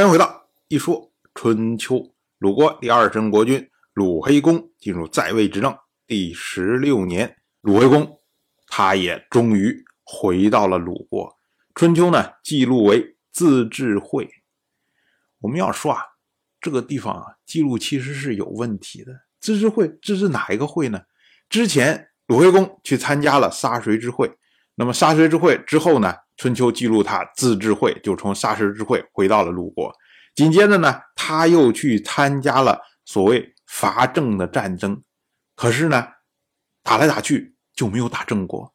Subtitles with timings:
[0.00, 2.14] 欢迎回到一说春秋。
[2.38, 5.76] 鲁国第二任国君鲁黑公进入在位执政
[6.06, 8.18] 第十六年，鲁黑公
[8.66, 11.38] 他也终于回到了鲁国。
[11.74, 14.26] 春秋呢记录为自治会。
[15.40, 16.02] 我们要说啊，
[16.62, 19.12] 这个地方啊记录其实是有问题的。
[19.38, 21.02] 自治会自治哪一个会呢？
[21.50, 24.34] 之前鲁黑公去参加了杀谁之会，
[24.76, 26.14] 那么杀谁之会之后呢？
[26.40, 29.92] 春秋记录他自治会，就从杀谁之会回到了鲁国。
[30.34, 35.02] 紧接着呢，他又去参加了所谓伐郑的战争，
[35.54, 36.02] 可是呢，
[36.82, 38.72] 打来打去就没有打郑国。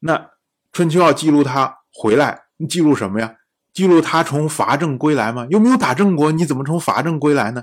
[0.00, 0.30] 那
[0.72, 3.36] 春秋要记录他回来，你记录什么呀？
[3.72, 5.46] 记录他从伐郑归来吗？
[5.48, 7.62] 又没有打郑国，你怎么从伐郑归来呢？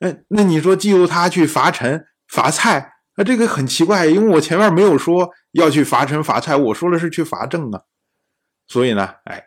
[0.00, 7.82] 哎，那你说记录他去伐陈、伐蔡，那这个很奇怪，因为我前面没有说要去伐陈、伐蔡，我说的是去伐郑啊。
[8.74, 9.40] 所以呢，哎，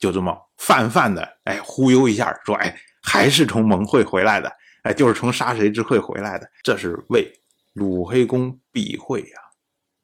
[0.00, 7.32] 就这么泛泛的哎忽悠一下，说哎还是从盟会回来的，哎就是从杀谁之会回来的，这是为
[7.74, 9.38] 鲁黑公避讳呀。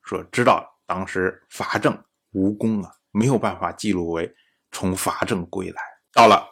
[0.04, 4.32] 说知道当时伐郑无功啊，没有办法记录为
[4.70, 5.82] 从伐郑归来。
[6.12, 6.46] 到了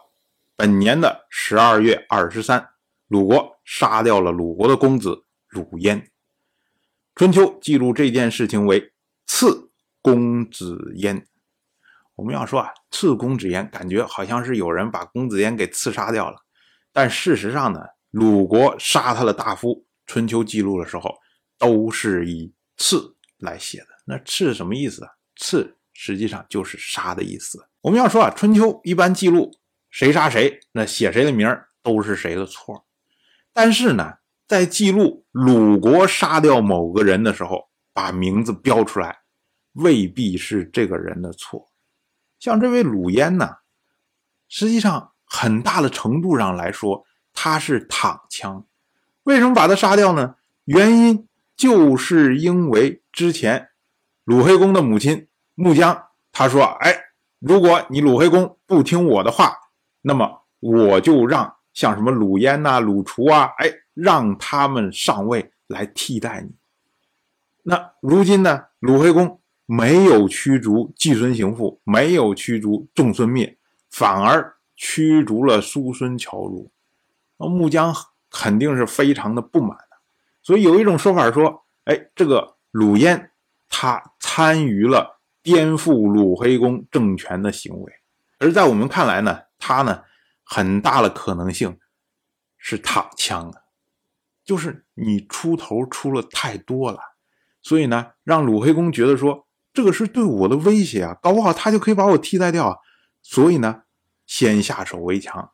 [0.56, 2.70] 本年的十二月二十三，
[3.06, 6.10] 鲁国杀掉了鲁国的公子鲁燕。
[7.14, 8.92] 春秋记录这件事情为
[9.24, 11.28] 赐公子燕。
[12.22, 16.36] 我们要说啊，刺公子燕，感觉好像是有人把公子燕给刺杀掉了。
[16.92, 17.80] 但事实上呢，
[18.12, 21.12] 鲁国杀他的大夫，春秋记录的时候
[21.58, 23.86] 都是以刺来写的。
[24.06, 25.10] 那刺什么意思啊？
[25.34, 27.58] 刺实际上就是杀的意思。
[27.80, 29.50] 我们要说啊，春秋一般记录
[29.90, 31.48] 谁杀谁，那写谁的名
[31.82, 32.86] 都是谁的错。
[33.52, 34.12] 但是呢，
[34.46, 39.22] 在记录鲁国杀掉某个人的时候，把名字标出来，
[39.72, 41.71] 未必是这个人的错。
[42.42, 43.58] 像这位鲁烟呢，
[44.48, 48.64] 实际上很大的程度上来说，他是躺枪。
[49.22, 50.34] 为什么把他杀掉呢？
[50.64, 53.68] 原因就是因为之前
[54.24, 56.92] 鲁黑公的母亲穆姜，他说：“哎，
[57.38, 59.56] 如果你鲁黑公不听我的话，
[60.00, 66.50] 那么我就让像什么鲁烟呐、鲁厨啊，哎，让他们上位来替代你。”
[67.62, 69.38] 那如今呢，鲁黑公。
[69.74, 73.56] 没有驱逐季孙行父，没有驱逐仲孙灭，
[73.88, 76.70] 反而驱逐了叔孙侨如。
[77.38, 77.94] 那穆姜
[78.28, 79.96] 肯定是非常的不满的。
[80.42, 83.30] 所以有一种说法说，哎，这个鲁燕
[83.70, 87.90] 他参与了颠覆鲁黑公政权的行为。
[88.40, 90.02] 而在我们看来呢，他呢
[90.44, 91.78] 很大的可能性
[92.58, 93.62] 是躺枪的，
[94.44, 96.98] 就是你出头出了太多了，
[97.62, 99.46] 所以呢，让鲁黑公觉得说。
[99.72, 102.76] 这个是对我的威胁啊，搞不好他就可以把我替代掉啊。
[103.22, 103.82] 所以呢，
[104.26, 105.50] 先下手为强，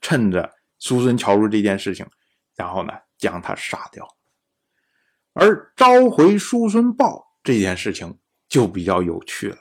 [0.00, 2.06] 趁着叔孙侨如这件事情，
[2.54, 4.06] 然后呢将他杀掉。
[5.32, 9.56] 而召回叔孙豹这件事情就比较有趣了，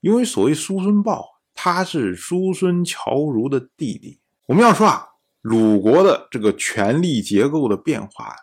[0.00, 4.20] 因为所谓叔孙豹，他是叔孙侨如的弟弟。
[4.46, 5.06] 我们要说啊，
[5.40, 8.36] 鲁国的这个权力结构的变化，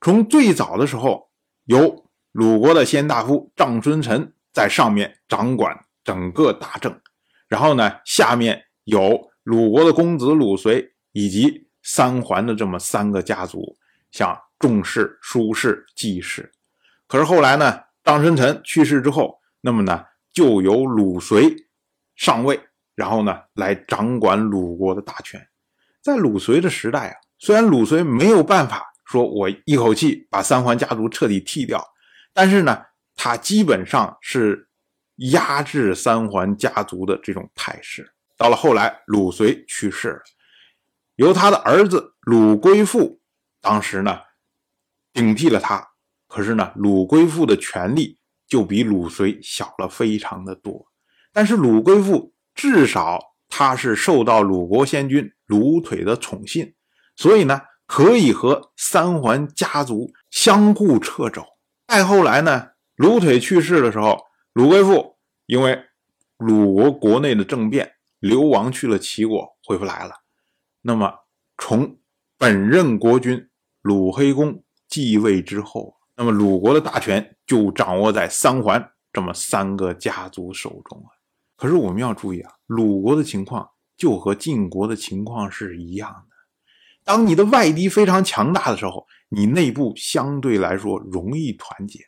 [0.00, 1.28] 从最早的时候
[1.64, 2.01] 有。
[2.32, 6.98] 鲁国的先大夫长孙臣在上面掌管整个大政，
[7.46, 13.76] 然后呢，下面有鲁国的公子鲁随以及三桓的这么三个家族，
[14.10, 16.50] 像仲氏、叔氏、季氏。
[17.06, 21.54] 可是后来呢，张春臣去世之后，那么呢，就由鲁随
[22.16, 22.58] 上位，
[22.94, 25.46] 然后呢，来掌管鲁国的大权。
[26.00, 31.91] 在鲁随的时代啊，虽然鲁随没有办法说我一口气把三桓家族彻底剃掉。
[32.32, 32.82] 但是呢，
[33.14, 34.68] 他基本上是
[35.16, 38.12] 压制三桓家族的这种态势。
[38.36, 40.22] 到了后来，鲁随去世了，
[41.16, 43.20] 由他的儿子鲁归父
[43.60, 44.18] 当时呢
[45.12, 45.90] 顶替了他。
[46.26, 48.18] 可是呢，鲁归父的权力
[48.48, 50.86] 就比鲁随小了非常的多。
[51.32, 56.74] 但是鲁归父至少他是受到鲁国先君鲁腿的宠信，
[57.14, 61.44] 所以呢，可以和三桓家族相互掣肘。
[61.92, 64.18] 再后来呢，鲁腿去世的时候，
[64.54, 65.78] 鲁归父因为
[66.38, 70.14] 鲁国国内的政变，流亡去了齐国，回不来了。
[70.80, 71.12] 那么
[71.58, 71.98] 从
[72.38, 73.46] 本任国君
[73.82, 81.12] 鲁黑公继位之后，那么鲁国的大权就掌握在三桓这么三个家族手中啊。
[81.58, 83.68] 可是我们要注意啊，鲁国的情况
[83.98, 86.36] 就和晋国的情况是一样的。
[87.04, 89.06] 当你的外敌非常强大的时候。
[89.34, 92.00] 你内部相对来说容易团结，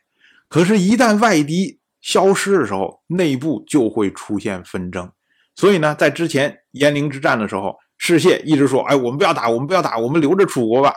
[0.47, 5.11] 可是，一旦外敌消失的时候，内部就会出现纷争。
[5.55, 10.93] 所以呢，在之前鄢陵之战的时候，士燮一直说：“哎，我们不要打，我们不要打，我们留着楚国吧。”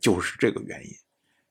[0.00, 0.90] 就是这个原因。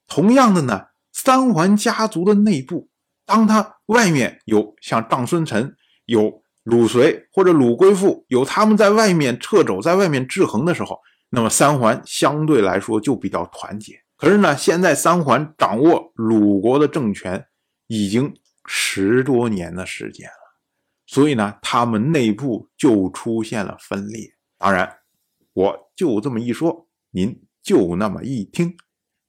[0.07, 2.89] 同样的呢，三桓家族的内部，
[3.25, 10.99] 当他外面有像张孙臣、有鲁随或者鲁归父，有他们在外面掣肘，在外面制衡的时候，
[11.29, 14.02] 那么三桓相对来说就比较团结。
[14.23, 17.45] 可是呢，现在三桓掌握鲁国的政权
[17.87, 18.33] 已经
[18.65, 20.55] 十多年的时间了，
[21.05, 24.21] 所以呢，他们内部就出现了分裂。
[24.57, 24.89] 当然，
[25.51, 28.77] 我就这么一说，您就那么一听。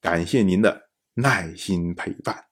[0.00, 0.82] 感谢您的
[1.14, 2.44] 耐心陪伴。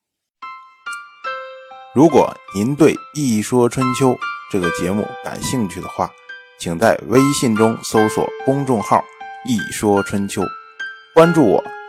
[1.94, 4.08] 如果您对《一说春秋》
[4.50, 6.10] 这个节目感兴趣的话，
[6.58, 9.00] 请在微信中搜索公众号
[9.46, 10.42] “一说春秋”，
[11.14, 11.62] 关注我。